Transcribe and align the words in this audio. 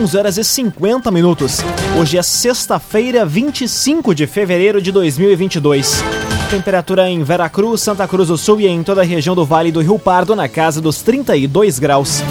11 0.00 0.16
horas 0.16 0.38
e 0.38 0.44
50 0.44 1.10
minutos. 1.10 1.58
Hoje 1.98 2.16
é 2.16 2.22
sexta-feira, 2.22 3.26
25 3.26 4.14
de 4.14 4.26
fevereiro 4.26 4.80
de 4.80 4.90
2022. 4.90 6.02
Temperatura 6.48 7.10
em 7.10 7.22
Veracruz, 7.22 7.82
Santa 7.82 8.08
Cruz 8.08 8.28
do 8.28 8.38
Sul 8.38 8.62
e 8.62 8.66
em 8.66 8.82
toda 8.82 9.02
a 9.02 9.04
região 9.04 9.34
do 9.36 9.44
Vale 9.44 9.70
do 9.70 9.82
Rio 9.82 9.98
Pardo 9.98 10.34
na 10.34 10.48
casa 10.48 10.80
dos 10.80 11.02
32 11.02 11.78
graus. 11.78 12.22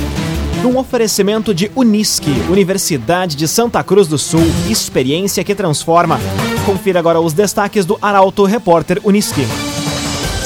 Num 0.64 0.80
oferecimento 0.80 1.54
de 1.54 1.72
Unisque, 1.76 2.32
Universidade 2.50 3.36
de 3.36 3.48
Santa 3.48 3.84
Cruz 3.84 4.08
do 4.08 4.18
Sul, 4.18 4.42
experiência 4.68 5.44
que 5.44 5.54
transforma. 5.54 6.20
Confira 6.66 6.98
agora 6.98 7.22
os 7.22 7.34
destaques 7.34 7.86
do 7.86 8.00
Arauto 8.02 8.46
Repórter 8.46 9.00
Unisque. 9.04 9.46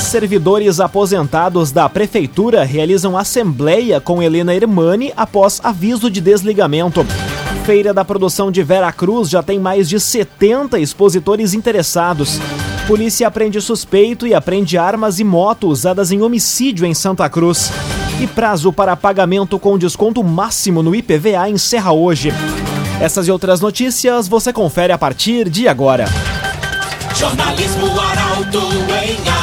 Servidores 0.04 0.79
aposentados 0.79 1.71
da 1.71 1.88
Prefeitura 1.89 2.63
realizam 2.63 3.17
assembleia 3.17 3.99
com 3.99 4.21
Helena 4.21 4.53
Hermani 4.53 5.11
após 5.15 5.59
aviso 5.63 6.11
de 6.11 6.21
desligamento. 6.21 7.05
Feira 7.65 7.93
da 7.93 8.05
Produção 8.05 8.52
de 8.52 8.61
Vera 8.61 8.91
Cruz 8.91 9.30
já 9.30 9.41
tem 9.41 9.58
mais 9.58 9.89
de 9.89 9.99
70 9.99 10.77
expositores 10.77 11.53
interessados. 11.53 12.39
Polícia 12.85 13.27
aprende 13.27 13.59
suspeito 13.61 14.27
e 14.27 14.35
aprende 14.35 14.77
armas 14.77 15.20
e 15.20 15.23
moto 15.23 15.67
usadas 15.67 16.11
em 16.11 16.22
homicídio 16.22 16.85
em 16.85 16.94
Santa 16.94 17.27
Cruz. 17.30 17.72
E 18.22 18.27
prazo 18.27 18.72
para 18.72 18.95
pagamento 18.95 19.58
com 19.58 19.77
desconto 19.77 20.23
máximo 20.23 20.83
no 20.83 20.94
IPVA 20.94 21.49
encerra 21.49 21.91
hoje. 21.91 22.31
Essas 23.02 23.27
e 23.27 23.31
outras 23.31 23.61
notícias 23.61 24.27
você 24.27 24.53
confere 24.53 24.94
a 24.94 24.97
partir 24.97 25.49
de 25.49 25.67
agora. 25.67 26.05
Jornalismo 27.16 27.88
Arauto 27.99 28.59
em 28.59 29.42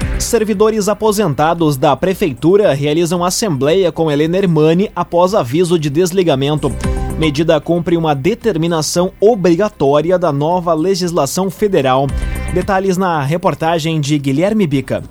Servidores 0.31 0.87
aposentados 0.87 1.75
da 1.75 1.93
Prefeitura 1.93 2.73
realizam 2.73 3.21
assembleia 3.21 3.91
com 3.91 4.09
Helena 4.09 4.37
Hermani 4.37 4.89
após 4.95 5.33
aviso 5.33 5.77
de 5.77 5.89
desligamento. 5.89 6.71
Medida 7.19 7.59
cumpre 7.59 7.97
uma 7.97 8.15
determinação 8.15 9.11
obrigatória 9.19 10.17
da 10.17 10.31
nova 10.31 10.73
legislação 10.73 11.51
federal. 11.51 12.07
Detalhes 12.53 12.95
na 12.95 13.21
reportagem 13.21 13.99
de 13.99 14.17
Guilherme 14.17 14.65
Bica. 14.65 15.03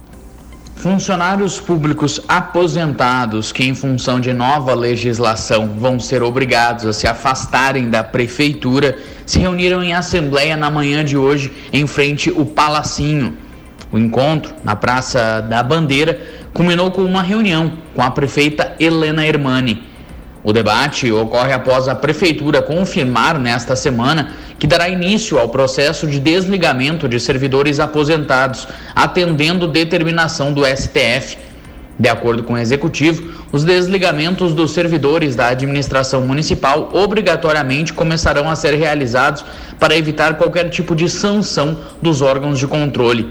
Funcionários 0.77 1.61
públicos 1.61 2.23
aposentados 2.27 3.53
que, 3.53 3.63
em 3.63 3.75
função 3.75 4.21
de 4.21 4.33
nova 4.33 4.73
legislação, 4.73 5.69
vão 5.79 6.01
ser 6.01 6.23
obrigados 6.23 6.87
a 6.87 6.95
se 6.95 7.07
afastarem 7.07 7.91
da 7.91 8.03
prefeitura, 8.03 8.97
se 9.27 9.39
reuniram 9.39 9.83
em 9.83 9.93
assembleia 9.93 10.57
na 10.57 10.71
manhã 10.71 11.05
de 11.05 11.19
hoje 11.19 11.53
em 11.71 11.87
frente 11.87 12.31
ao 12.31 12.47
Palacinho. 12.47 13.50
O 13.93 13.99
encontro, 13.99 14.55
na 14.63 14.77
Praça 14.77 15.41
da 15.41 15.63
Bandeira, 15.63 16.21
culminou 16.55 16.91
com 16.91 17.03
uma 17.03 17.23
reunião 17.23 17.73
com 17.95 18.03
a 18.03 18.11
prefeita 18.11 18.73
Helena 18.79 19.27
Hermani. 19.27 19.83
O 20.43 20.53
debate 20.53 21.11
ocorre 21.13 21.53
após 21.53 21.87
a 21.87 21.95
Prefeitura 21.95 22.63
confirmar 22.63 23.39
nesta 23.39 23.77
semana 23.77 24.31
que 24.59 24.67
dará 24.67 24.89
início 24.89 25.39
ao 25.39 25.49
processo 25.49 26.07
de 26.07 26.19
desligamento 26.19 27.09
de 27.09 27.21
servidores 27.21 27.79
aposentados, 27.79 28.67
atendendo 28.95 29.67
determinação 29.67 30.53
do 30.53 30.65
STF. 30.65 31.37
De 31.99 32.09
acordo 32.09 32.43
com 32.43 32.55
o 32.55 32.59
Executivo, 32.59 33.43
os 33.53 33.65
desligamentos 33.65 34.55
dos 34.55 34.71
servidores 34.71 35.37
da 35.37 35.49
administração 35.49 36.23
municipal 36.23 36.89
obrigatoriamente 36.95 37.93
começarão 37.93 38.49
a 38.49 38.57
ser 38.57 38.75
realizados 38.75 39.45
para 39.79 39.95
evitar 39.95 40.39
qualquer 40.39 40.71
tipo 40.71 40.97
de 40.97 41.11
sanção 41.11 41.77
dos 42.01 42.23
órgãos 42.23 42.59
de 42.59 42.67
controle. 42.67 43.31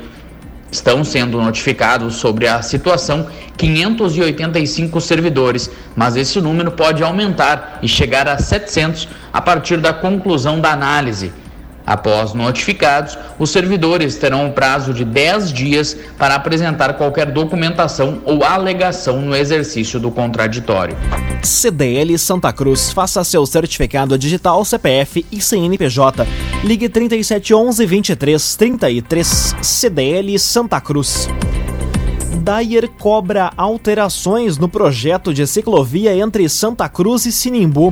Estão 0.71 1.03
sendo 1.03 1.41
notificados 1.41 2.15
sobre 2.15 2.47
a 2.47 2.61
situação 2.61 3.27
585 3.57 5.01
servidores, 5.01 5.69
mas 5.95 6.15
esse 6.15 6.39
número 6.39 6.71
pode 6.71 7.03
aumentar 7.03 7.79
e 7.81 7.87
chegar 7.87 8.27
a 8.27 8.37
700 8.37 9.07
a 9.33 9.41
partir 9.41 9.77
da 9.77 9.91
conclusão 9.93 10.61
da 10.61 10.71
análise. 10.71 11.33
Após 11.89 12.35
notificados, 12.35 13.17
os 13.39 13.49
servidores 13.49 14.15
terão 14.15 14.45
um 14.45 14.51
prazo 14.51 14.93
de 14.93 15.03
10 15.03 15.51
dias 15.51 15.97
para 16.19 16.35
apresentar 16.35 16.93
qualquer 16.93 17.31
documentação 17.31 18.21
ou 18.25 18.43
alegação 18.43 19.19
no 19.19 19.35
exercício 19.35 19.99
do 19.99 20.11
contraditório. 20.11 20.95
CDL 21.41 22.15
Santa 22.19 22.53
Cruz. 22.53 22.91
Faça 22.91 23.23
seu 23.23 23.43
certificado 23.43 24.19
digital 24.19 24.63
CPF 24.63 25.25
e 25.31 25.41
CNPJ. 25.41 26.27
Ligue 26.63 26.87
3711 26.87 27.87
2333 27.87 29.55
CDL 29.59 30.37
Santa 30.37 30.79
Cruz. 30.79 31.27
Dyer 32.43 32.87
cobra 32.99 33.51
alterações 33.57 34.59
no 34.59 34.69
projeto 34.69 35.33
de 35.33 35.47
ciclovia 35.47 36.15
entre 36.15 36.47
Santa 36.47 36.87
Cruz 36.87 37.25
e 37.25 37.31
Sinimbu. 37.31 37.91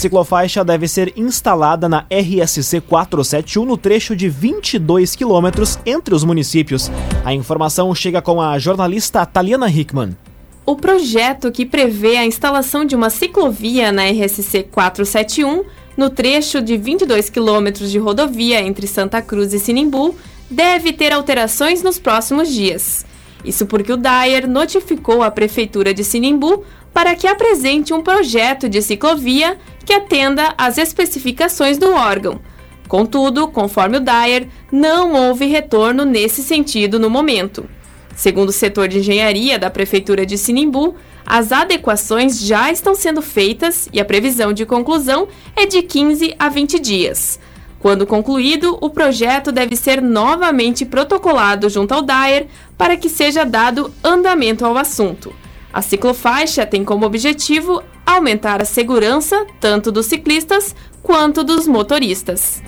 Ciclofaixa 0.00 0.64
deve 0.64 0.88
ser 0.88 1.12
instalada 1.14 1.86
na 1.86 2.06
RSC 2.10 2.80
471 2.80 3.66
no 3.66 3.76
trecho 3.76 4.16
de 4.16 4.30
22 4.30 5.14
quilômetros 5.14 5.78
entre 5.84 6.14
os 6.14 6.24
municípios. 6.24 6.90
A 7.22 7.34
informação 7.34 7.94
chega 7.94 8.22
com 8.22 8.40
a 8.40 8.58
jornalista 8.58 9.26
Taliana 9.26 9.68
Hickman. 9.68 10.16
O 10.64 10.74
projeto 10.74 11.52
que 11.52 11.66
prevê 11.66 12.16
a 12.16 12.24
instalação 12.24 12.82
de 12.82 12.96
uma 12.96 13.10
ciclovia 13.10 13.92
na 13.92 14.04
RSC 14.06 14.62
471 14.70 15.64
no 15.98 16.08
trecho 16.08 16.62
de 16.62 16.78
22 16.78 17.28
quilômetros 17.28 17.90
de 17.90 17.98
rodovia 17.98 18.62
entre 18.62 18.86
Santa 18.86 19.20
Cruz 19.20 19.52
e 19.52 19.58
Sinimbu 19.58 20.14
deve 20.48 20.94
ter 20.94 21.12
alterações 21.12 21.82
nos 21.82 21.98
próximos 21.98 22.48
dias. 22.48 23.04
Isso 23.44 23.66
porque 23.66 23.92
o 23.92 23.96
Dyer 23.96 24.48
notificou 24.48 25.22
a 25.22 25.30
Prefeitura 25.30 25.92
de 25.92 26.04
Sinimbu 26.04 26.64
para 26.92 27.14
que 27.14 27.26
apresente 27.26 27.92
um 27.94 28.02
projeto 28.02 28.68
de 28.68 28.82
ciclovia 28.82 29.58
que 29.84 29.92
atenda 29.92 30.54
às 30.58 30.78
especificações 30.78 31.78
do 31.78 31.90
órgão. 31.92 32.40
Contudo, 32.88 33.46
conforme 33.48 33.98
o 33.98 34.00
Dyer, 34.00 34.48
não 34.72 35.14
houve 35.14 35.46
retorno 35.46 36.04
nesse 36.04 36.42
sentido 36.42 36.98
no 36.98 37.08
momento. 37.08 37.68
Segundo 38.16 38.48
o 38.48 38.52
setor 38.52 38.88
de 38.88 38.98
engenharia 38.98 39.58
da 39.58 39.70
Prefeitura 39.70 40.26
de 40.26 40.36
Sinimbu, 40.36 40.96
as 41.24 41.52
adequações 41.52 42.40
já 42.40 42.70
estão 42.70 42.94
sendo 42.94 43.22
feitas 43.22 43.88
e 43.92 44.00
a 44.00 44.04
previsão 44.04 44.52
de 44.52 44.66
conclusão 44.66 45.28
é 45.54 45.66
de 45.66 45.82
15 45.82 46.34
a 46.38 46.48
20 46.48 46.78
dias. 46.80 47.38
Quando 47.78 48.06
concluído, 48.06 48.76
o 48.80 48.90
projeto 48.90 49.50
deve 49.50 49.74
ser 49.74 50.02
novamente 50.02 50.84
protocolado 50.84 51.68
junto 51.70 51.94
ao 51.94 52.02
DAER 52.02 52.46
para 52.76 52.96
que 52.96 53.08
seja 53.08 53.44
dado 53.44 53.90
andamento 54.04 54.66
ao 54.66 54.76
assunto. 54.76 55.32
A 55.72 55.80
ciclofaixa 55.82 56.66
tem 56.66 56.84
como 56.84 57.06
objetivo 57.06 57.82
aumentar 58.04 58.60
a 58.60 58.64
segurança 58.64 59.46
tanto 59.60 59.92
dos 59.92 60.06
ciclistas 60.06 60.74
quanto 61.02 61.44
dos 61.44 61.66
motoristas. 61.66 62.62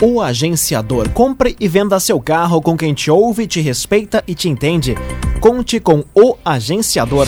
O 0.00 0.20
agenciador. 0.20 1.08
Compre 1.10 1.56
e 1.58 1.66
venda 1.66 1.98
seu 1.98 2.20
carro 2.20 2.62
com 2.62 2.76
quem 2.76 2.94
te 2.94 3.10
ouve, 3.10 3.48
te 3.48 3.60
respeita 3.60 4.22
e 4.28 4.34
te 4.34 4.48
entende. 4.48 4.94
Conte 5.40 5.80
com 5.80 6.04
o 6.14 6.36
agenciador. 6.44 7.26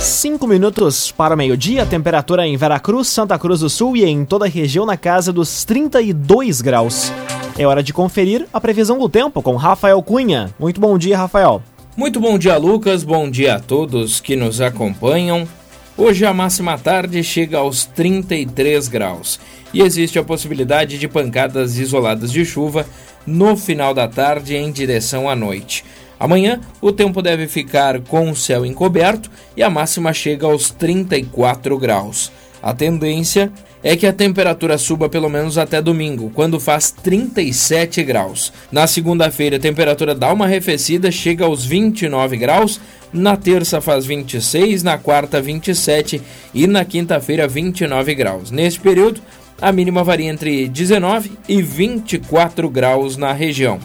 5 0.00 0.46
minutos 0.46 1.10
para 1.10 1.34
meio-dia, 1.34 1.84
temperatura 1.84 2.46
em 2.46 2.56
Veracruz, 2.56 3.08
Santa 3.08 3.36
Cruz 3.38 3.60
do 3.60 3.68
Sul 3.68 3.96
e 3.96 4.04
em 4.04 4.24
toda 4.24 4.46
a 4.46 4.48
região 4.48 4.86
na 4.86 4.96
casa 4.96 5.32
dos 5.32 5.64
32 5.64 6.60
graus. 6.60 7.12
É 7.58 7.66
hora 7.66 7.82
de 7.82 7.92
conferir 7.92 8.46
a 8.52 8.60
previsão 8.60 8.98
do 8.98 9.08
tempo 9.08 9.42
com 9.42 9.56
Rafael 9.56 10.00
Cunha. 10.02 10.54
Muito 10.58 10.80
bom 10.80 10.96
dia, 10.96 11.18
Rafael. 11.18 11.62
Muito 11.94 12.18
bom 12.18 12.38
dia, 12.38 12.56
Lucas. 12.56 13.04
Bom 13.04 13.28
dia 13.28 13.56
a 13.56 13.60
todos 13.60 14.18
que 14.18 14.34
nos 14.34 14.62
acompanham. 14.62 15.46
Hoje 15.94 16.24
a 16.24 16.32
máxima 16.32 16.78
tarde 16.78 17.22
chega 17.22 17.58
aos 17.58 17.84
33 17.84 18.88
graus 18.88 19.38
e 19.74 19.82
existe 19.82 20.18
a 20.18 20.24
possibilidade 20.24 20.98
de 20.98 21.06
pancadas 21.06 21.76
isoladas 21.76 22.32
de 22.32 22.46
chuva 22.46 22.86
no 23.26 23.58
final 23.58 23.92
da 23.92 24.08
tarde 24.08 24.56
em 24.56 24.72
direção 24.72 25.28
à 25.28 25.36
noite. 25.36 25.84
Amanhã 26.18 26.62
o 26.80 26.92
tempo 26.92 27.20
deve 27.20 27.46
ficar 27.46 28.00
com 28.00 28.30
o 28.30 28.36
céu 28.36 28.64
encoberto 28.64 29.30
e 29.54 29.62
a 29.62 29.68
máxima 29.68 30.14
chega 30.14 30.46
aos 30.46 30.70
34 30.70 31.76
graus. 31.76 32.32
A 32.62 32.72
tendência 32.72 33.52
é 33.82 33.96
que 33.96 34.06
a 34.06 34.12
temperatura 34.12 34.78
suba 34.78 35.08
pelo 35.08 35.28
menos 35.28 35.58
até 35.58 35.82
domingo, 35.82 36.30
quando 36.34 36.60
faz 36.60 36.90
37 36.90 38.02
graus. 38.04 38.52
Na 38.70 38.86
segunda-feira, 38.86 39.56
a 39.56 39.60
temperatura 39.60 40.14
dá 40.14 40.32
uma 40.32 40.44
arrefecida, 40.44 41.10
chega 41.10 41.44
aos 41.44 41.64
29 41.64 42.36
graus. 42.36 42.80
Na 43.12 43.36
terça 43.36 43.80
faz 43.80 44.06
26, 44.06 44.82
na 44.82 44.96
quarta 44.96 45.40
27 45.40 46.22
e 46.54 46.66
na 46.66 46.84
quinta-feira 46.84 47.48
29 47.48 48.14
graus. 48.14 48.50
Neste 48.50 48.80
período, 48.80 49.20
a 49.60 49.70
mínima 49.70 50.02
varia 50.02 50.30
entre 50.30 50.68
19 50.68 51.32
e 51.48 51.60
24 51.60 52.70
graus 52.70 53.16
na 53.16 53.32
região. 53.32 53.78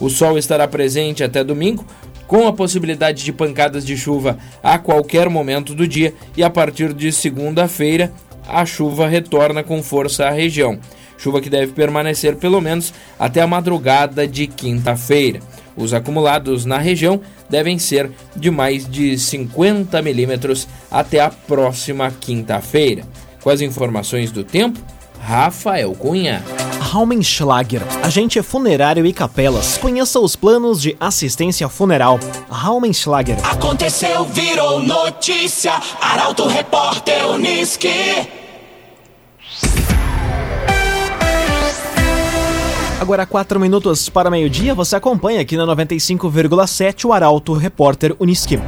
O 0.00 0.10
sol 0.10 0.36
estará 0.36 0.66
presente 0.66 1.22
até 1.22 1.42
domingo, 1.44 1.86
com 2.26 2.48
a 2.48 2.52
possibilidade 2.52 3.22
de 3.22 3.32
pancadas 3.32 3.84
de 3.84 3.96
chuva 3.96 4.38
a 4.62 4.78
qualquer 4.78 5.28
momento 5.28 5.74
do 5.74 5.86
dia, 5.86 6.14
e 6.36 6.42
a 6.42 6.50
partir 6.50 6.92
de 6.92 7.12
segunda-feira 7.12 8.12
a 8.48 8.64
chuva 8.64 9.06
retorna 9.06 9.62
com 9.62 9.82
força 9.82 10.26
à 10.26 10.30
região. 10.30 10.78
Chuva 11.16 11.40
que 11.40 11.48
deve 11.48 11.72
permanecer 11.72 12.36
pelo 12.36 12.60
menos 12.60 12.92
até 13.18 13.40
a 13.40 13.46
madrugada 13.46 14.26
de 14.26 14.46
quinta-feira. 14.46 15.40
Os 15.76 15.92
acumulados 15.92 16.64
na 16.64 16.78
região 16.78 17.20
devem 17.48 17.78
ser 17.78 18.10
de 18.36 18.50
mais 18.50 18.88
de 18.88 19.18
50 19.18 20.00
milímetros 20.02 20.68
até 20.90 21.20
a 21.20 21.30
próxima 21.30 22.10
quinta-feira. 22.10 23.04
Com 23.42 23.50
as 23.50 23.60
informações 23.60 24.30
do 24.30 24.44
tempo, 24.44 24.80
Rafael 25.20 25.92
Cunha. 25.92 26.42
Raumenschlager, 26.94 27.82
agente 28.04 28.40
funerário 28.40 29.04
e 29.04 29.12
capelas. 29.12 29.76
Conheça 29.78 30.20
os 30.20 30.36
planos 30.36 30.80
de 30.80 30.96
assistência 31.00 31.68
funeral. 31.68 32.20
Raumenschlager. 32.48 33.36
Aconteceu, 33.44 34.24
virou 34.26 34.78
notícia. 34.78 35.72
Arauto 36.00 36.46
Repórter 36.46 37.26
Uniski. 37.30 37.88
Agora, 43.00 43.26
quatro 43.26 43.58
minutos 43.58 44.08
para 44.08 44.30
meio-dia, 44.30 44.72
você 44.72 44.94
acompanha 44.94 45.40
aqui 45.40 45.56
na 45.56 45.66
95,7 45.66 47.06
o 47.06 47.12
Arauto 47.12 47.54
Repórter 47.54 48.14
Uniski. 48.20 48.60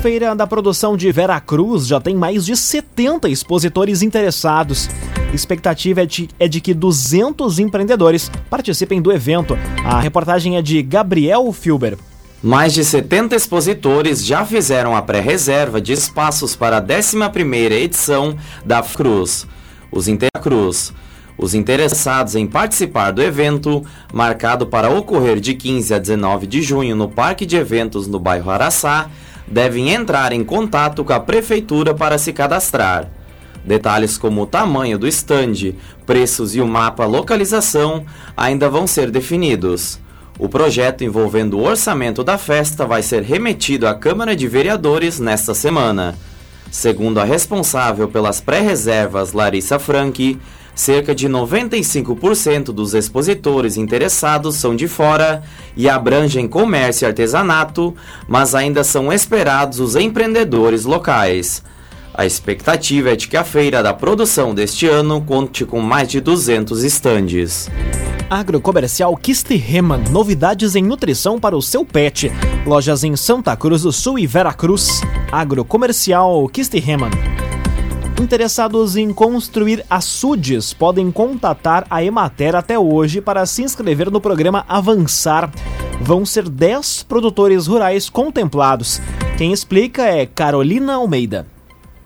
Feira 0.00 0.34
da 0.34 0.46
Produção 0.46 0.96
de 0.96 1.12
Vera 1.12 1.38
Cruz 1.38 1.86
já 1.86 2.00
tem 2.00 2.16
mais 2.16 2.46
de 2.46 2.56
70 2.56 3.28
expositores 3.28 4.00
interessados. 4.00 4.88
Expectativa 5.32 6.02
é 6.02 6.06
de, 6.06 6.28
é 6.38 6.46
de 6.46 6.60
que 6.60 6.74
200 6.74 7.58
empreendedores 7.58 8.30
participem 8.50 9.00
do 9.00 9.10
evento. 9.10 9.56
A 9.84 9.98
reportagem 9.98 10.56
é 10.56 10.62
de 10.62 10.82
Gabriel 10.82 11.50
Filber. 11.52 11.96
Mais 12.42 12.74
de 12.74 12.84
70 12.84 13.36
expositores 13.36 14.24
já 14.24 14.44
fizeram 14.44 14.94
a 14.94 15.00
pré-reserva 15.00 15.80
de 15.80 15.92
espaços 15.92 16.54
para 16.54 16.78
a 16.78 16.82
11ª 16.82 17.72
edição 17.72 18.36
da 18.64 18.82
Cruz. 18.82 19.46
Os 19.90 20.06
Intercruz. 20.08 20.92
Os 21.38 21.54
interessados 21.54 22.36
em 22.36 22.46
participar 22.46 23.10
do 23.10 23.22
evento, 23.22 23.82
marcado 24.12 24.66
para 24.66 24.90
ocorrer 24.90 25.40
de 25.40 25.54
15 25.54 25.94
a 25.94 25.98
19 25.98 26.46
de 26.46 26.60
junho 26.62 26.94
no 26.94 27.08
Parque 27.08 27.46
de 27.46 27.56
Eventos 27.56 28.06
no 28.06 28.18
bairro 28.18 28.50
Araçá, 28.50 29.08
devem 29.46 29.90
entrar 29.90 30.32
em 30.32 30.44
contato 30.44 31.02
com 31.02 31.12
a 31.12 31.20
prefeitura 31.20 31.94
para 31.94 32.18
se 32.18 32.32
cadastrar. 32.32 33.08
Detalhes 33.64 34.18
como 34.18 34.42
o 34.42 34.46
tamanho 34.46 34.98
do 34.98 35.06
estande, 35.06 35.76
preços 36.04 36.54
e 36.54 36.60
o 36.60 36.66
mapa 36.66 37.06
localização 37.06 38.04
ainda 38.36 38.68
vão 38.68 38.86
ser 38.86 39.10
definidos. 39.10 40.00
O 40.38 40.48
projeto 40.48 41.04
envolvendo 41.04 41.58
o 41.58 41.64
orçamento 41.64 42.24
da 42.24 42.36
festa 42.36 42.86
vai 42.86 43.02
ser 43.02 43.22
remetido 43.22 43.86
à 43.86 43.94
Câmara 43.94 44.34
de 44.34 44.48
Vereadores 44.48 45.20
nesta 45.20 45.54
semana. 45.54 46.16
Segundo 46.70 47.20
a 47.20 47.24
responsável 47.24 48.08
pelas 48.08 48.40
pré-reservas, 48.40 49.32
Larissa 49.32 49.78
Franchi, 49.78 50.40
cerca 50.74 51.14
de 51.14 51.28
95% 51.28 52.72
dos 52.72 52.94
expositores 52.94 53.76
interessados 53.76 54.56
são 54.56 54.74
de 54.74 54.88
fora 54.88 55.42
e 55.76 55.88
abrangem 55.88 56.48
comércio 56.48 57.04
e 57.04 57.06
artesanato, 57.06 57.94
mas 58.26 58.54
ainda 58.54 58.82
são 58.82 59.12
esperados 59.12 59.80
os 59.80 59.96
empreendedores 59.96 60.84
locais. 60.84 61.62
A 62.14 62.26
expectativa 62.26 63.10
é 63.10 63.16
de 63.16 63.26
que 63.26 63.38
a 63.38 63.44
feira 63.44 63.82
da 63.82 63.94
produção 63.94 64.54
deste 64.54 64.86
ano 64.86 65.18
conte 65.22 65.64
com 65.64 65.80
mais 65.80 66.08
de 66.08 66.20
200 66.20 66.84
estandes. 66.84 67.70
Agrocomercial 68.28 69.16
Kistiheman, 69.16 70.04
novidades 70.10 70.76
em 70.76 70.82
nutrição 70.82 71.40
para 71.40 71.56
o 71.56 71.62
seu 71.62 71.86
pet. 71.86 72.30
Lojas 72.66 73.02
em 73.02 73.16
Santa 73.16 73.56
Cruz 73.56 73.82
do 73.82 73.92
Sul 73.92 74.18
e 74.18 74.26
Veracruz. 74.26 75.00
Agrocomercial 75.30 76.46
Kistiheman. 76.48 77.10
Interessados 78.20 78.94
em 78.94 79.10
construir 79.10 79.82
açudes 79.88 80.74
podem 80.74 81.10
contatar 81.10 81.86
a 81.88 82.04
Emater 82.04 82.54
até 82.54 82.78
hoje 82.78 83.22
para 83.22 83.46
se 83.46 83.62
inscrever 83.62 84.10
no 84.10 84.20
programa 84.20 84.66
Avançar. 84.68 85.50
Vão 85.98 86.26
ser 86.26 86.46
10 86.46 87.04
produtores 87.04 87.66
rurais 87.66 88.10
contemplados. 88.10 89.00
Quem 89.38 89.50
explica 89.50 90.02
é 90.02 90.26
Carolina 90.26 90.94
Almeida 90.94 91.46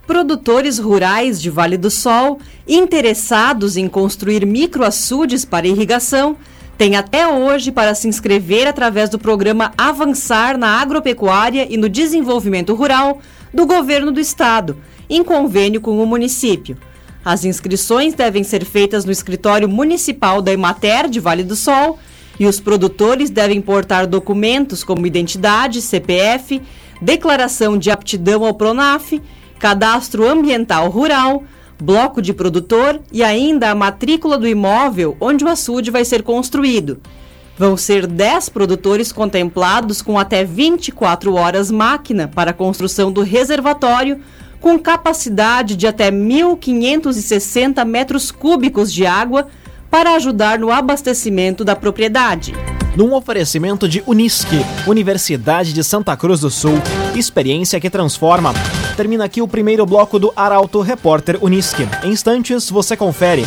produtores 0.06 0.78
rurais 0.78 1.40
de 1.42 1.50
Vale 1.50 1.76
do 1.76 1.90
Sol 1.90 2.38
interessados 2.66 3.76
em 3.76 3.88
construir 3.88 4.46
microaçudes 4.46 5.44
para 5.44 5.66
irrigação 5.66 6.36
têm 6.78 6.94
até 6.94 7.26
hoje 7.26 7.72
para 7.72 7.94
se 7.94 8.06
inscrever 8.06 8.68
através 8.68 9.10
do 9.10 9.18
programa 9.18 9.72
Avançar 9.76 10.56
na 10.56 10.80
Agropecuária 10.80 11.66
e 11.68 11.76
no 11.76 11.88
Desenvolvimento 11.88 12.74
Rural 12.74 13.20
do 13.52 13.66
Governo 13.66 14.12
do 14.12 14.20
Estado, 14.20 14.76
em 15.08 15.24
convênio 15.24 15.80
com 15.80 16.00
o 16.02 16.06
município. 16.06 16.76
As 17.24 17.44
inscrições 17.44 18.14
devem 18.14 18.44
ser 18.44 18.64
feitas 18.64 19.04
no 19.04 19.10
escritório 19.10 19.68
municipal 19.68 20.40
da 20.40 20.52
Emater 20.52 21.08
de 21.08 21.18
Vale 21.18 21.42
do 21.42 21.56
Sol 21.56 21.98
e 22.38 22.46
os 22.46 22.60
produtores 22.60 23.30
devem 23.30 23.60
portar 23.60 24.06
documentos 24.06 24.84
como 24.84 25.06
identidade, 25.06 25.80
CPF, 25.80 26.60
declaração 27.00 27.76
de 27.78 27.90
aptidão 27.90 28.44
ao 28.44 28.54
PRONAF 28.54 29.20
cadastro 29.58 30.28
ambiental 30.28 30.88
rural, 30.90 31.44
bloco 31.80 32.22
de 32.22 32.32
produtor 32.32 33.00
e 33.12 33.22
ainda 33.22 33.70
a 33.70 33.74
matrícula 33.74 34.38
do 34.38 34.48
imóvel 34.48 35.16
onde 35.20 35.44
o 35.44 35.48
açude 35.48 35.90
vai 35.90 36.04
ser 36.04 36.22
construído. 36.22 37.00
Vão 37.58 37.76
ser 37.76 38.06
10 38.06 38.50
produtores 38.50 39.10
contemplados 39.10 40.02
com 40.02 40.18
até 40.18 40.44
24 40.44 41.34
horas 41.34 41.70
máquina 41.70 42.28
para 42.28 42.50
a 42.50 42.54
construção 42.54 43.10
do 43.10 43.22
reservatório, 43.22 44.20
com 44.60 44.78
capacidade 44.78 45.74
de 45.74 45.86
até 45.86 46.10
1.560 46.10 47.84
metros 47.84 48.30
cúbicos 48.30 48.92
de 48.92 49.06
água 49.06 49.48
para 49.90 50.14
ajudar 50.16 50.58
no 50.58 50.70
abastecimento 50.70 51.64
da 51.64 51.74
propriedade. 51.74 52.52
Num 52.94 53.14
oferecimento 53.14 53.88
de 53.88 54.02
Unisque, 54.06 54.64
Universidade 54.86 55.72
de 55.72 55.84
Santa 55.84 56.16
Cruz 56.16 56.40
do 56.40 56.50
Sul, 56.50 56.74
experiência 57.14 57.80
que 57.80 57.90
transforma. 57.90 58.52
Termina 58.96 59.26
aqui 59.26 59.42
o 59.42 59.48
primeiro 59.48 59.84
bloco 59.84 60.18
do 60.18 60.32
Arauto 60.34 60.80
Repórter 60.80 61.38
Unisque. 61.42 61.86
Em 62.02 62.12
instantes, 62.12 62.70
você 62.70 62.96
confere. 62.96 63.44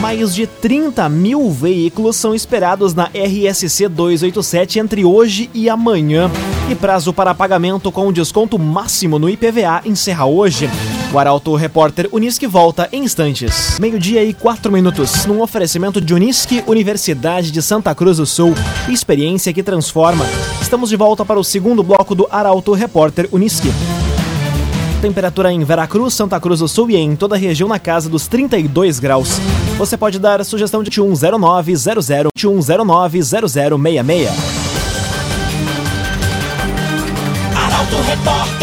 Mais 0.00 0.34
de 0.34 0.46
30 0.46 1.06
mil 1.08 1.50
veículos 1.50 2.16
são 2.16 2.34
esperados 2.34 2.94
na 2.94 3.10
RSC 3.12 3.88
287 3.88 4.78
entre 4.78 5.04
hoje 5.04 5.50
e 5.52 5.68
amanhã. 5.68 6.30
E 6.70 6.74
prazo 6.74 7.12
para 7.12 7.34
pagamento 7.34 7.92
com 7.92 8.10
desconto 8.10 8.58
máximo 8.58 9.18
no 9.18 9.28
IPVA 9.28 9.82
encerra 9.84 10.24
hoje. 10.24 10.70
O 11.12 11.18
Arauto 11.18 11.54
Repórter 11.54 12.08
Unisque 12.12 12.46
volta 12.46 12.88
em 12.92 13.04
instantes. 13.04 13.78
Meio-dia 13.78 14.22
e 14.24 14.32
quatro 14.32 14.70
minutos, 14.70 15.26
num 15.26 15.42
oferecimento 15.42 16.00
de 16.00 16.14
Unisque, 16.14 16.62
Universidade 16.66 17.50
de 17.50 17.60
Santa 17.60 17.94
Cruz 17.94 18.18
do 18.18 18.26
Sul. 18.26 18.54
Experiência 18.88 19.52
que 19.52 19.62
transforma. 19.62 20.24
Estamos 20.60 20.90
de 20.90 20.96
volta 20.96 21.24
para 21.24 21.40
o 21.40 21.44
segundo 21.44 21.82
bloco 21.82 22.14
do 22.14 22.26
Arauto 22.30 22.72
Repórter 22.72 23.28
Unisque. 23.32 23.68
Temperatura 25.00 25.52
em 25.52 25.62
Veracruz, 25.62 26.14
Santa 26.14 26.40
Cruz 26.40 26.58
do 26.58 26.66
Sul 26.66 26.90
e 26.90 26.96
em 26.96 27.14
toda 27.14 27.36
a 27.36 27.38
região 27.38 27.68
na 27.68 27.78
casa 27.78 28.08
dos 28.08 28.26
32 28.26 28.98
graus. 28.98 29.38
Você 29.76 29.96
pode 29.96 30.18
dar 30.18 30.44
sugestão 30.44 30.82
de 30.82 30.90
210900 30.90 32.06
21090066. 32.36 34.28
Arauto 37.54 37.96
Repórter. 38.02 38.58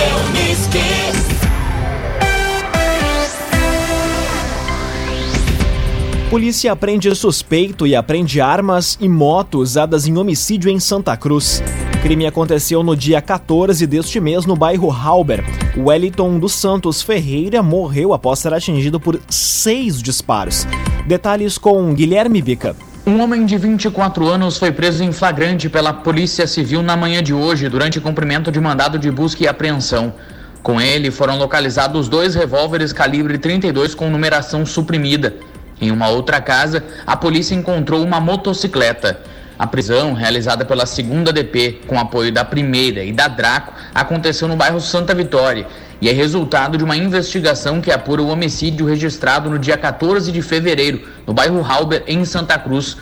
Polícia 6.30 6.74
aprende 6.74 7.16
suspeito 7.16 7.88
e 7.88 7.96
aprende 7.96 8.42
armas 8.42 8.98
e 9.00 9.08
moto 9.08 9.60
usadas 9.60 10.06
em 10.06 10.18
homicídio 10.18 10.70
em 10.70 10.82
Santa 10.82 11.16
Cruz 11.16 11.64
crime 12.06 12.28
aconteceu 12.28 12.84
no 12.84 12.96
dia 12.96 13.20
14 13.20 13.88
deste 13.88 14.20
mês 14.20 14.46
no 14.46 14.56
bairro 14.56 14.92
Halber. 14.92 15.44
Wellington 15.76 16.38
dos 16.38 16.54
Santos 16.54 17.02
Ferreira 17.02 17.64
morreu 17.64 18.14
após 18.14 18.38
ser 18.38 18.54
atingido 18.54 19.00
por 19.00 19.20
seis 19.28 20.04
disparos. 20.04 20.68
Detalhes 21.08 21.58
com 21.58 21.92
Guilherme 21.96 22.44
Bica. 22.44 22.76
Um 23.08 23.20
homem 23.24 23.44
de 23.44 23.58
24 23.58 24.28
anos 24.28 24.60
foi 24.60 24.72
preso 24.72 25.04
em 25.04 25.12
flagrante 25.12 25.68
pela 25.68 25.92
Polícia 25.94 26.46
Civil 26.46 26.84
na 26.84 26.96
manhã 26.96 27.24
de 27.24 27.34
hoje, 27.34 27.68
durante 27.70 28.00
cumprimento 28.00 28.52
de 28.52 28.62
mandado 28.62 29.00
de 29.00 29.10
busca 29.10 29.44
e 29.44 29.48
apreensão. 29.48 30.14
Com 30.62 30.80
ele 30.80 31.10
foram 31.10 31.40
localizados 31.40 32.08
dois 32.08 32.36
revólveres 32.36 32.94
calibre 32.94 33.40
32 33.40 33.96
com 33.96 34.12
numeração 34.12 34.64
suprimida. 34.64 35.34
Em 35.82 35.90
uma 35.90 36.10
outra 36.10 36.40
casa, 36.40 36.84
a 37.08 37.18
polícia 37.18 37.56
encontrou 37.56 38.04
uma 38.04 38.20
motocicleta. 38.20 39.20
A 39.58 39.66
prisão, 39.66 40.14
realizada 40.14 40.66
pela 40.66 40.86
segunda 40.86 41.32
DP, 41.32 41.82
com 41.88 41.98
apoio 41.98 42.32
da 42.32 42.44
primeira 42.44 43.06
e 43.06 43.14
da 43.14 43.30
Draco, 43.30 43.74
aconteceu 43.94 44.50
no 44.50 44.58
bairro 44.58 44.82
Santa 44.82 45.16
Vitória 45.16 45.66
e 46.02 46.10
é 46.10 46.12
resultado 46.12 46.78
de 46.78 46.84
uma 46.84 46.98
investigação 46.98 47.80
que 47.80 47.90
apura 47.90 48.22
o 48.22 48.28
homicídio 48.28 48.86
registrado 48.86 49.50
no 49.50 49.58
dia 49.58 49.78
14 49.78 50.30
de 50.30 50.42
fevereiro, 50.42 51.08
no 51.26 51.34
bairro 51.34 51.64
Halber, 51.64 52.04
em 52.06 52.26
Santa 52.26 52.60
Cruz. 52.60 52.98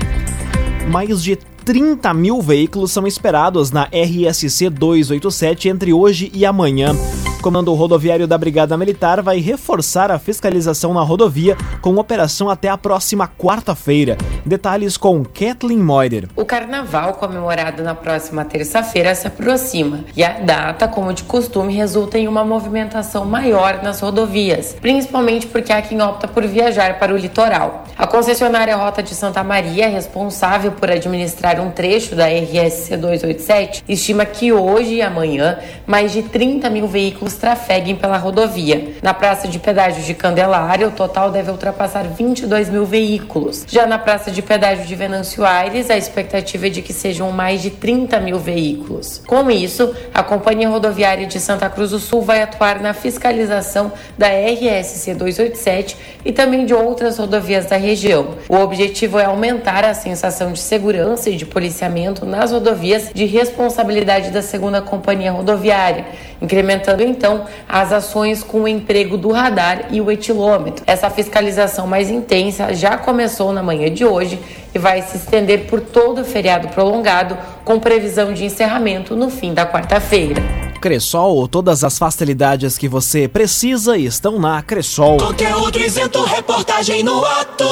Mais 0.88 1.22
de 1.22 1.36
30 1.36 2.14
mil 2.14 2.40
veículos 2.40 2.92
são 2.92 3.06
esperados 3.06 3.70
na 3.72 3.90
RSC 3.92 4.70
287 4.70 5.68
entre 5.68 5.92
hoje 5.92 6.30
e 6.32 6.46
amanhã. 6.46 6.94
Comando 7.42 7.72
Rodoviário 7.74 8.26
da 8.26 8.36
Brigada 8.36 8.76
Militar 8.76 9.22
vai 9.22 9.38
reforçar 9.38 10.10
a 10.10 10.18
fiscalização 10.18 10.92
na 10.92 11.02
rodovia 11.02 11.56
com 11.80 11.96
operação 11.96 12.50
até 12.50 12.68
a 12.68 12.76
próxima 12.76 13.28
quarta-feira. 13.28 14.16
Detalhes 14.44 14.96
com 14.96 15.24
Kathleen 15.24 15.78
Moider. 15.78 16.28
O 16.34 16.44
carnaval 16.44 17.14
comemorado 17.14 17.82
na 17.82 17.94
próxima 17.94 18.44
terça-feira 18.44 19.14
se 19.14 19.28
aproxima 19.28 20.00
e 20.16 20.24
a 20.24 20.40
data, 20.40 20.88
como 20.88 21.12
de 21.12 21.22
costume, 21.22 21.72
resulta 21.74 22.18
em 22.18 22.26
uma 22.26 22.44
movimentação 22.44 23.24
maior 23.24 23.80
nas 23.82 24.00
rodovias, 24.00 24.76
principalmente 24.80 25.46
porque 25.46 25.72
há 25.72 25.80
quem 25.80 26.02
opta 26.02 26.26
por 26.26 26.44
viajar 26.46 26.98
para 26.98 27.14
o 27.14 27.16
litoral. 27.16 27.84
A 27.96 28.06
concessionária 28.06 28.76
Rota 28.76 29.02
de 29.02 29.14
Santa 29.14 29.44
Maria, 29.44 29.88
responsável 29.88 30.72
por 30.72 30.90
administrar 30.90 31.60
um 31.60 31.70
trecho 31.70 32.16
da 32.16 32.26
RSC 32.26 32.96
287, 32.96 33.84
estima 33.88 34.24
que 34.24 34.52
hoje 34.52 34.94
e 34.94 35.02
amanhã 35.02 35.58
mais 35.86 36.12
de 36.12 36.22
30 36.22 36.68
mil 36.70 36.88
veículos 36.88 37.25
trafeguem 37.34 37.96
pela 37.96 38.16
rodovia. 38.16 38.94
Na 39.02 39.12
praça 39.12 39.48
de 39.48 39.58
pedágio 39.58 40.02
de 40.02 40.14
Candelária, 40.14 40.88
o 40.88 40.90
total 40.90 41.30
deve 41.30 41.50
ultrapassar 41.50 42.04
22 42.04 42.68
mil 42.68 42.84
veículos. 42.84 43.64
Já 43.66 43.86
na 43.86 43.98
praça 43.98 44.30
de 44.30 44.42
pedágio 44.42 44.84
de 44.86 44.94
Venâncio 44.94 45.44
Aires, 45.44 45.90
a 45.90 45.96
expectativa 45.96 46.66
é 46.66 46.70
de 46.70 46.82
que 46.82 46.92
sejam 46.92 47.30
mais 47.32 47.62
de 47.62 47.70
30 47.70 48.20
mil 48.20 48.38
veículos. 48.38 49.22
Com 49.26 49.50
isso, 49.50 49.94
a 50.12 50.22
Companhia 50.22 50.68
Rodoviária 50.68 51.26
de 51.26 51.40
Santa 51.40 51.68
Cruz 51.68 51.90
do 51.90 51.98
Sul 51.98 52.22
vai 52.22 52.42
atuar 52.42 52.80
na 52.80 52.94
fiscalização 52.94 53.92
da 54.16 54.28
RSC 54.28 55.14
287 55.14 55.96
e 56.24 56.32
também 56.32 56.66
de 56.66 56.74
outras 56.74 57.18
rodovias 57.18 57.66
da 57.66 57.76
região. 57.76 58.34
O 58.48 58.56
objetivo 58.56 59.18
é 59.18 59.24
aumentar 59.24 59.84
a 59.84 59.94
sensação 59.94 60.52
de 60.52 60.58
segurança 60.58 61.30
e 61.30 61.36
de 61.36 61.46
policiamento 61.46 62.26
nas 62.26 62.52
rodovias 62.52 63.10
de 63.14 63.24
responsabilidade 63.24 64.30
da 64.30 64.42
segunda 64.42 64.80
companhia 64.82 65.32
rodoviária, 65.32 66.06
incrementando 66.40 67.02
então 67.16 67.46
as 67.68 67.92
ações 67.92 68.42
com 68.42 68.62
o 68.62 68.68
emprego 68.68 69.16
do 69.16 69.32
radar 69.32 69.86
e 69.90 70.00
o 70.00 70.10
etilômetro. 70.10 70.84
Essa 70.86 71.10
fiscalização 71.10 71.86
mais 71.86 72.10
intensa 72.10 72.74
já 72.74 72.96
começou 72.96 73.52
na 73.52 73.62
manhã 73.62 73.90
de 73.90 74.04
hoje 74.04 74.38
e 74.74 74.78
vai 74.78 75.02
se 75.02 75.16
estender 75.16 75.66
por 75.66 75.80
todo 75.80 76.20
o 76.20 76.24
feriado 76.24 76.68
prolongado, 76.68 77.36
com 77.64 77.80
previsão 77.80 78.32
de 78.32 78.44
encerramento 78.44 79.16
no 79.16 79.30
fim 79.30 79.54
da 79.54 79.66
quarta-feira. 79.66 80.42
Cressol, 80.80 81.48
todas 81.48 81.82
as 81.82 81.98
facilidades 81.98 82.76
que 82.76 82.86
você 82.86 83.26
precisa 83.26 83.96
estão 83.96 84.38
na 84.38 84.62
Cressol. 84.62 85.16
Conteúdo 85.16 85.80
isento, 85.80 86.22
reportagem 86.24 87.02
no 87.02 87.24
ato. 87.24 87.64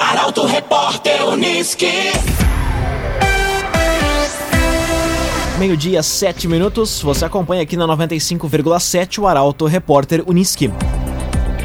Arauto 0.00 0.44
Repórter 0.44 1.26
Uniski. 1.28 2.12
Meio-dia, 5.58 6.02
7 6.04 6.46
minutos. 6.46 7.02
Você 7.02 7.24
acompanha 7.24 7.62
aqui 7.62 7.76
na 7.76 7.84
95,7 7.88 9.18
o 9.18 9.26
Arauto 9.26 9.66
Repórter 9.66 10.22
Uniski. 10.24 10.70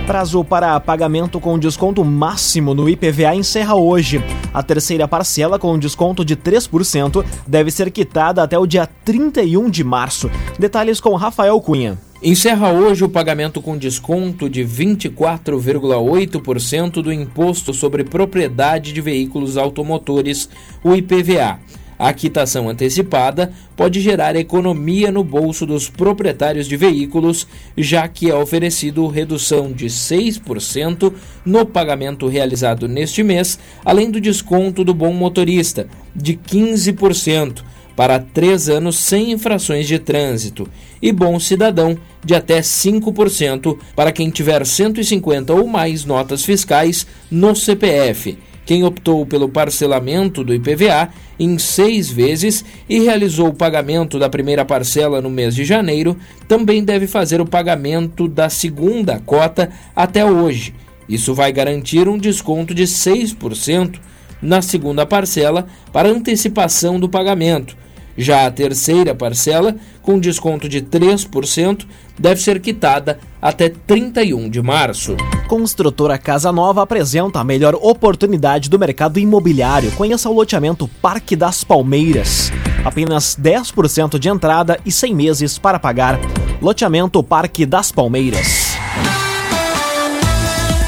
Prazo 0.08 0.44
para 0.44 0.80
pagamento 0.80 1.40
com 1.40 1.60
desconto 1.60 2.04
máximo 2.04 2.74
no 2.74 2.90
IPVA 2.90 3.36
encerra 3.36 3.76
hoje. 3.76 4.20
A 4.52 4.64
terceira 4.64 5.08
parcela, 5.08 5.60
com 5.60 5.78
desconto 5.78 6.26
de 6.26 6.36
3%, 6.36 7.24
deve 7.46 7.70
ser 7.70 7.92
quitada 7.92 8.42
até 8.42 8.58
o 8.58 8.66
dia 8.66 8.90
31 9.06 9.70
de 9.70 9.84
março. 9.84 10.28
Detalhes 10.58 11.00
com 11.00 11.14
Rafael 11.14 11.62
Cunha. 11.62 11.96
Encerra 12.22 12.72
hoje 12.72 13.04
o 13.04 13.10
pagamento 13.10 13.62
com 13.62 13.78
desconto 13.78 14.50
de 14.50 14.64
24,8% 14.64 16.94
do 16.94 17.14
Imposto 17.14 17.76
sobre 17.76 18.04
Propriedade 18.04 18.92
de 18.92 19.02
Veículos 19.02 19.56
Automotores, 19.56 20.50
o 20.84 20.96
IPVA. 20.96 21.60
A 21.98 22.12
quitação 22.14 22.70
antecipada 22.70 23.52
pode 23.76 24.02
gerar 24.02 24.36
economia 24.36 25.12
no 25.12 25.24
bolso 25.24 25.66
dos 25.66 25.90
proprietários 25.90 26.68
de 26.68 26.76
veículos, 26.76 27.48
já 27.78 28.08
que 28.08 28.30
é 28.30 28.36
oferecido 28.36 29.08
redução 29.08 29.72
de 29.72 29.86
6% 29.86 31.14
no 31.46 31.66
pagamento 31.66 32.28
realizado 32.28 32.88
neste 32.88 33.24
mês, 33.24 33.60
além 33.86 34.10
do 34.10 34.20
desconto 34.20 34.84
do 34.84 34.94
bom 34.94 35.14
motorista, 35.14 35.88
de 36.16 36.34
15% 36.34 37.64
para 37.96 38.20
três 38.20 38.70
anos 38.70 38.98
sem 38.98 39.32
infrações 39.32 39.88
de 39.88 40.00
trânsito, 40.00 40.68
e 41.02 41.12
bom 41.12 41.40
cidadão 41.40 41.96
de 42.26 42.34
até 42.34 42.60
5% 42.60 43.78
para 43.96 44.12
quem 44.12 44.30
tiver 44.30 44.66
150 44.66 45.54
ou 45.54 45.68
mais 45.68 46.06
notas 46.06 46.44
fiscais 46.44 47.06
no 47.30 47.56
CPF 47.56 48.38
quem 48.66 48.84
optou 48.84 49.26
pelo 49.26 49.50
parcelamento 49.50 50.44
do 50.44 50.54
IPVA 50.54 51.10
em 51.40 51.58
seis 51.58 52.10
vezes 52.10 52.64
e 52.88 53.00
realizou 53.00 53.50
o 53.50 53.54
pagamento 53.54 54.18
da 54.18 54.30
primeira 54.30 54.64
parcela 54.64 55.22
no 55.22 55.30
mês 55.30 55.56
de 55.56 55.66
janeiro 55.66 56.18
também 56.48 56.84
deve 56.84 57.08
fazer 57.08 57.42
o 57.42 57.46
pagamento 57.46 58.28
da 58.28 58.50
segunda 58.50 59.20
cota 59.20 59.70
até 59.96 60.26
hoje. 60.26 60.74
Isso 61.08 61.34
vai 61.34 61.52
garantir 61.52 62.08
um 62.08 62.18
desconto 62.18 62.74
de 62.74 62.84
6% 62.84 64.00
na 64.42 64.62
segunda 64.62 65.06
parcela 65.06 65.68
para 65.92 66.10
antecipação 66.10 67.00
do 67.00 67.10
pagamento. 67.10 67.76
Já 68.18 68.46
a 68.46 68.52
terceira 68.52 69.16
parcela, 69.16 69.76
com 70.02 70.20
desconto 70.20 70.70
de 70.70 70.82
3%, 70.82 71.86
deve 72.18 72.42
ser 72.42 72.60
quitada 72.60 73.20
até 73.42 73.70
31 73.70 74.50
de 74.50 74.62
março. 74.62 75.16
Construtora 75.48 76.18
Casa 76.18 76.52
Nova 76.52 76.84
apresenta 76.84 77.40
a 77.40 77.44
melhor 77.44 77.76
oportunidade 77.76 78.70
do 78.70 78.80
mercado 78.80 79.20
imobiliário. 79.20 79.92
Conheça 79.92 80.30
o 80.30 80.34
loteamento 80.34 80.88
Parque 81.02 81.36
das 81.36 81.64
Palmeiras. 81.64 82.52
Apenas 82.86 83.38
10% 83.42 84.20
de 84.20 84.30
entrada 84.30 84.80
e 84.86 84.92
100 84.92 85.16
meses 85.16 85.58
para 85.58 85.80
pagar. 85.80 86.20
Loteamento 86.62 87.24
Parque 87.24 87.66
das 87.66 87.92
Palmeiras. 87.92 88.74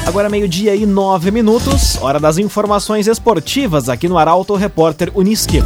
Agora 0.06 0.28
meio-dia 0.30 0.74
e 0.74 0.86
nove 0.86 1.32
minutos, 1.32 2.00
hora 2.00 2.20
das 2.20 2.38
informações 2.38 3.08
esportivas 3.08 3.88
aqui 3.88 4.08
no 4.08 4.16
Arauto 4.16 4.54
Repórter 4.54 5.10
Uniski. 5.14 5.60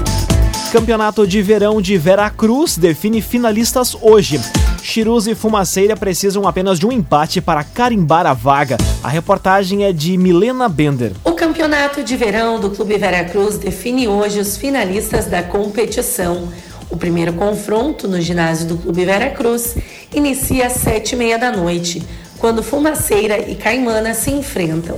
Campeonato 0.71 1.27
de 1.27 1.43
Verão 1.43 1.83
de 1.83 1.99
Veracruz 1.99 2.79
define 2.79 3.21
finalistas 3.21 3.97
hoje. 4.00 4.41
Chirus 4.81 5.27
e 5.27 5.35
Fumaceira 5.35 5.97
precisam 5.97 6.47
apenas 6.47 6.79
de 6.79 6.87
um 6.87 6.93
empate 6.93 7.41
para 7.41 7.65
carimbar 7.65 8.25
a 8.25 8.33
vaga. 8.33 8.79
A 9.03 9.09
reportagem 9.09 9.83
é 9.85 9.93
de 9.93 10.17
Milena 10.17 10.69
Bender. 10.69 11.11
O 11.25 11.33
Campeonato 11.33 12.05
de 12.05 12.17
Verão 12.17 12.61
do 12.61 12.71
Clube 12.71 12.97
Veracruz 12.97 13.59
define 13.59 14.07
hoje 14.07 14.39
os 14.39 14.57
finalistas 14.57 15.27
da 15.27 15.43
competição. 15.43 16.49
O 16.89 16.97
primeiro 16.97 17.33
confronto 17.33 18.07
no 18.07 18.21
ginásio 18.21 18.69
do 18.69 18.77
Clube 18.77 19.05
Veracruz 19.05 19.75
inicia 20.15 20.69
às 20.69 20.75
sete 20.75 21.15
e 21.15 21.17
meia 21.17 21.37
da 21.37 21.50
noite, 21.50 22.00
quando 22.39 22.62
Fumaceira 22.62 23.41
e 23.41 23.57
Caimana 23.57 24.15
se 24.15 24.31
enfrentam. 24.31 24.97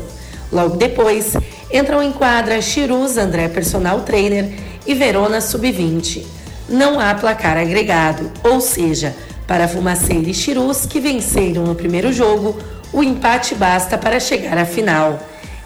Logo 0.52 0.76
depois, 0.76 1.32
entram 1.72 2.02
em 2.02 2.12
quadra 2.12 2.60
Chirus, 2.60 3.16
André 3.16 3.48
Personal 3.48 4.00
Trainer 4.00 4.52
e 4.86 4.94
Verona 4.94 5.40
Sub-20. 5.40 6.24
Não 6.68 6.98
há 6.98 7.14
placar 7.14 7.56
agregado, 7.56 8.30
ou 8.42 8.60
seja, 8.60 9.14
para 9.46 9.68
Fumaceira 9.68 10.28
e 10.28 10.34
Chirus, 10.34 10.86
que 10.86 11.00
venceram 11.00 11.64
no 11.64 11.74
primeiro 11.74 12.12
jogo, 12.12 12.56
o 12.92 13.02
empate 13.02 13.54
basta 13.54 13.98
para 13.98 14.20
chegar 14.20 14.56
à 14.56 14.64
final. 14.64 15.18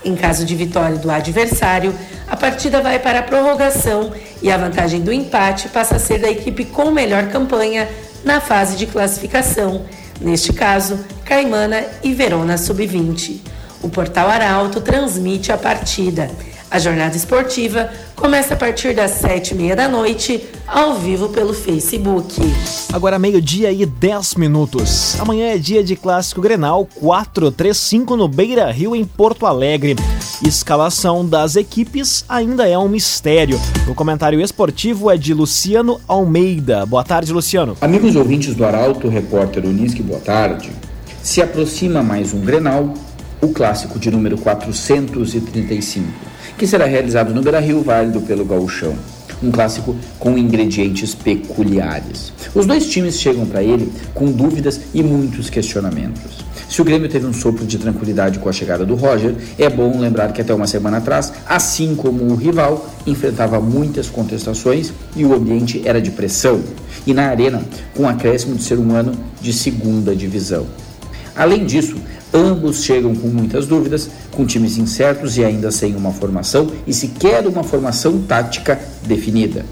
Em 0.04 0.14
caso 0.14 0.44
de 0.44 0.54
vitória 0.54 0.96
do 0.96 1.10
adversário, 1.10 1.94
a 2.28 2.36
partida 2.36 2.80
vai 2.80 2.98
para 2.98 3.20
a 3.20 3.22
prorrogação 3.22 4.12
e 4.40 4.50
a 4.50 4.56
vantagem 4.56 5.00
do 5.00 5.12
empate 5.12 5.68
passa 5.68 5.96
a 5.96 5.98
ser 5.98 6.18
da 6.18 6.30
equipe 6.30 6.64
com 6.64 6.90
melhor 6.90 7.28
campanha 7.28 7.88
na 8.24 8.40
fase 8.40 8.76
de 8.76 8.86
classificação, 8.86 9.84
neste 10.20 10.52
caso, 10.52 10.98
Caimana 11.24 11.84
e 12.02 12.12
Verona 12.12 12.56
Sub-20. 12.56 13.40
O 13.82 13.88
Portal 13.88 14.28
Arauto 14.28 14.80
transmite 14.80 15.52
a 15.52 15.56
partida. 15.56 16.30
A 16.76 16.78
jornada 16.78 17.16
esportiva 17.16 17.88
começa 18.14 18.52
a 18.52 18.56
partir 18.58 18.94
das 18.94 19.12
sete 19.12 19.52
e 19.52 19.54
meia 19.54 19.74
da 19.74 19.88
noite, 19.88 20.46
ao 20.66 20.96
vivo 20.96 21.30
pelo 21.30 21.54
Facebook. 21.54 22.34
Agora 22.92 23.18
meio-dia 23.18 23.72
e 23.72 23.86
10 23.86 24.34
minutos. 24.34 25.18
Amanhã 25.18 25.54
é 25.54 25.56
dia 25.56 25.82
de 25.82 25.96
clássico 25.96 26.42
Grenal 26.42 26.86
435 26.96 28.14
no 28.14 28.28
Beira 28.28 28.70
Rio, 28.70 28.94
em 28.94 29.06
Porto 29.06 29.46
Alegre. 29.46 29.96
Escalação 30.44 31.26
das 31.26 31.56
equipes 31.56 32.26
ainda 32.28 32.68
é 32.68 32.76
um 32.76 32.90
mistério. 32.90 33.58
O 33.88 33.94
comentário 33.94 34.38
esportivo 34.38 35.10
é 35.10 35.16
de 35.16 35.32
Luciano 35.32 35.98
Almeida. 36.06 36.84
Boa 36.84 37.02
tarde, 37.02 37.32
Luciano. 37.32 37.74
Amigos 37.80 38.14
ouvintes 38.16 38.54
do 38.54 38.66
Arauto, 38.66 39.08
repórter 39.08 39.64
Unisque, 39.64 40.02
boa 40.02 40.20
tarde. 40.20 40.70
Se 41.22 41.40
aproxima 41.40 42.02
mais 42.02 42.34
um 42.34 42.40
Grenal, 42.40 42.92
o 43.40 43.48
clássico 43.48 43.98
de 43.98 44.10
número 44.10 44.38
435 44.38 46.36
que 46.56 46.66
será 46.66 46.86
realizado 46.86 47.34
no 47.34 47.42
Beira-Rio, 47.42 47.82
válido 47.82 48.20
pelo 48.20 48.44
Gauchão. 48.44 48.94
Um 49.42 49.50
clássico 49.50 49.94
com 50.18 50.38
ingredientes 50.38 51.14
peculiares. 51.14 52.32
Os 52.54 52.64
dois 52.64 52.86
times 52.86 53.20
chegam 53.20 53.44
para 53.44 53.62
ele 53.62 53.92
com 54.14 54.32
dúvidas 54.32 54.80
e 54.94 55.02
muitos 55.02 55.50
questionamentos. 55.50 56.46
Se 56.70 56.80
o 56.80 56.84
Grêmio 56.84 57.08
teve 57.08 57.26
um 57.26 57.34
sopro 57.34 57.66
de 57.66 57.76
tranquilidade 57.76 58.38
com 58.38 58.48
a 58.48 58.52
chegada 58.52 58.84
do 58.86 58.94
Roger, 58.94 59.34
é 59.58 59.68
bom 59.68 60.00
lembrar 60.00 60.32
que 60.32 60.40
até 60.40 60.54
uma 60.54 60.66
semana 60.66 60.96
atrás, 60.96 61.32
assim 61.46 61.94
como 61.94 62.24
o 62.24 62.34
rival, 62.34 62.88
enfrentava 63.06 63.60
muitas 63.60 64.08
contestações 64.08 64.92
e 65.14 65.24
o 65.24 65.34
ambiente 65.34 65.82
era 65.84 66.00
de 66.00 66.10
pressão. 66.10 66.62
E 67.06 67.12
na 67.12 67.26
arena, 67.26 67.62
com 67.94 68.04
um 68.04 68.08
acréscimo 68.08 68.56
de 68.56 68.64
ser 68.64 68.78
humano 68.78 69.12
de 69.40 69.52
segunda 69.52 70.16
divisão. 70.16 70.66
Além 71.36 71.66
disso, 71.66 71.96
ambos 72.32 72.82
chegam 72.82 73.14
com 73.14 73.28
muitas 73.28 73.66
dúvidas, 73.66 74.08
com 74.32 74.46
times 74.46 74.78
incertos 74.78 75.36
e 75.36 75.44
ainda 75.44 75.70
sem 75.70 75.94
uma 75.94 76.12
formação 76.12 76.70
e 76.86 76.92
sequer 76.92 77.46
uma 77.46 77.62
formação 77.62 78.22
tática 78.22 78.78
definida. 79.06 79.64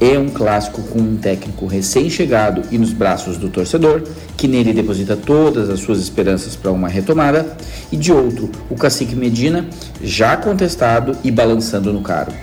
É 0.00 0.18
um 0.18 0.28
clássico 0.28 0.82
com 0.82 0.98
um 0.98 1.16
técnico 1.16 1.66
recém-chegado 1.66 2.62
e 2.70 2.76
nos 2.76 2.92
braços 2.92 3.36
do 3.36 3.48
torcedor, 3.48 4.02
que 4.36 4.48
nele 4.48 4.72
deposita 4.72 5.16
todas 5.16 5.70
as 5.70 5.80
suas 5.80 6.00
esperanças 6.00 6.56
para 6.56 6.72
uma 6.72 6.88
retomada, 6.88 7.56
e 7.92 7.96
de 7.96 8.12
outro, 8.12 8.50
o 8.68 8.74
cacique 8.74 9.14
Medina, 9.14 9.68
já 10.02 10.36
contestado 10.36 11.16
e 11.22 11.30
balançando 11.30 11.92
no 11.92 12.02
cargo. 12.02 12.34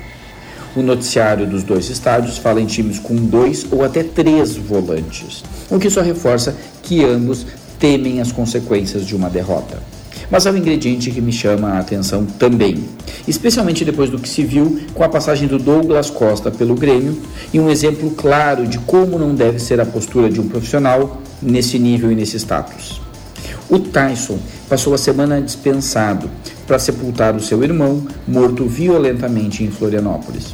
O 0.74 0.82
noticiário 0.82 1.46
dos 1.46 1.64
dois 1.64 1.90
estádios 1.90 2.38
fala 2.38 2.62
em 2.62 2.66
times 2.66 2.98
com 2.98 3.14
dois 3.16 3.66
ou 3.70 3.84
até 3.84 4.02
três 4.02 4.56
volantes, 4.56 5.44
o 5.70 5.78
que 5.78 5.90
só 5.90 6.02
reforça 6.02 6.56
que 6.82 7.04
ambos 7.04 7.46
temem 7.82 8.22
as 8.22 8.32
consequências 8.32 9.08
de 9.08 9.16
uma 9.16 9.28
derrota. 9.28 9.82
Mas 10.30 10.46
há 10.46 10.52
um 10.52 10.56
ingrediente 10.56 11.10
que 11.10 11.20
me 11.20 11.34
chama 11.34 11.72
a 11.72 11.80
atenção 11.80 12.24
também, 12.26 12.86
especialmente 13.28 13.84
depois 13.84 14.10
do 14.10 14.20
que 14.20 14.30
se 14.30 14.44
viu 14.44 14.80
com 14.94 15.04
a 15.04 15.10
passagem 15.10 15.48
do 15.48 15.58
Douglas 15.58 16.12
Costa 16.12 16.52
pelo 16.52 16.76
Grêmio 16.76 17.18
e 17.52 17.60
um 17.60 17.70
exemplo 17.70 18.12
claro 18.12 18.68
de 18.68 18.78
como 18.80 19.18
não 19.18 19.34
deve 19.34 19.60
ser 19.60 19.82
a 19.82 19.86
postura 19.86 20.30
de 20.30 20.40
um 20.40 20.48
profissional 20.48 21.22
nesse 21.42 21.80
nível 21.80 22.12
e 22.12 22.16
nesse 22.16 22.38
status. 22.38 23.02
O 23.68 23.80
Tyson 23.80 24.38
passou 24.70 24.94
a 24.94 24.98
semana 24.98 25.42
dispensado 25.42 26.30
para 26.68 26.78
sepultar 26.78 27.36
o 27.36 27.42
seu 27.42 27.64
irmão, 27.64 28.06
morto 28.28 28.66
violentamente 28.66 29.64
em 29.64 29.72
Florianópolis. 29.72 30.54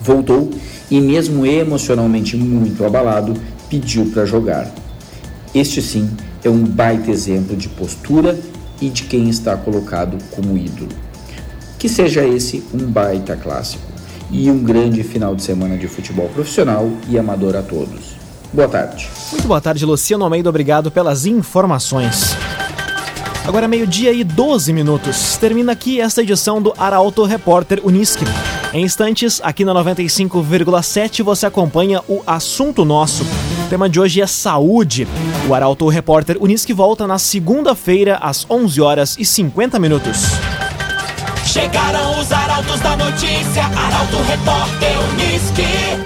Voltou 0.00 0.50
e, 0.90 1.00
mesmo 1.00 1.44
emocionalmente 1.44 2.36
muito 2.36 2.84
abalado, 2.84 3.34
pediu 3.68 4.06
para 4.06 4.24
jogar. 4.24 4.70
Este 5.54 5.82
sim 5.82 6.08
é 6.46 6.50
um 6.50 6.64
baita 6.64 7.10
exemplo 7.10 7.56
de 7.56 7.68
postura 7.68 8.38
e 8.80 8.88
de 8.88 9.04
quem 9.04 9.28
está 9.28 9.56
colocado 9.56 10.16
como 10.30 10.56
ídolo. 10.56 10.88
Que 11.78 11.88
seja 11.88 12.24
esse 12.26 12.62
um 12.72 12.86
baita 12.86 13.36
clássico 13.36 13.82
e 14.30 14.50
um 14.50 14.62
grande 14.62 15.02
final 15.02 15.34
de 15.34 15.42
semana 15.42 15.76
de 15.76 15.88
futebol 15.88 16.28
profissional 16.28 16.90
e 17.08 17.18
amador 17.18 17.56
a 17.56 17.62
todos. 17.62 18.16
Boa 18.52 18.68
tarde. 18.68 19.08
Muito 19.32 19.46
boa 19.46 19.60
tarde, 19.60 19.84
Luciano 19.84 20.24
Almeida. 20.24 20.48
Obrigado 20.48 20.90
pelas 20.90 21.26
informações. 21.26 22.36
Agora 23.46 23.68
meio-dia 23.68 24.12
e 24.12 24.24
12 24.24 24.72
minutos. 24.72 25.36
Termina 25.36 25.72
aqui 25.72 26.00
esta 26.00 26.22
edição 26.22 26.60
do 26.60 26.72
Arauto 26.76 27.24
Repórter 27.24 27.80
Unisque. 27.84 28.24
Em 28.72 28.84
instantes, 28.84 29.40
aqui 29.42 29.64
na 29.64 29.72
95,7 29.74 31.22
você 31.22 31.46
acompanha 31.46 32.02
o 32.08 32.22
assunto 32.26 32.84
nosso. 32.84 33.24
O 33.66 33.68
tema 33.68 33.88
de 33.88 33.98
hoje 33.98 34.22
é 34.22 34.26
saúde. 34.28 35.08
O 35.48 35.52
Arauto 35.52 35.88
Repórter 35.88 36.36
Unisque 36.40 36.72
volta 36.72 37.04
na 37.04 37.18
segunda-feira 37.18 38.16
às 38.22 38.48
11 38.48 38.80
horas 38.80 39.16
e 39.18 39.24
50 39.24 39.80
minutos. 39.80 40.22
Chegaram 41.44 42.20
os 42.20 42.30
arautos 42.30 42.78
da 42.78 42.96
notícia, 42.96 43.64
Arauto 43.64 44.18
Repórter 44.22 44.96
Unisque. 45.10 45.96